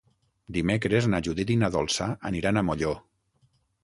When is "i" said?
1.55-1.57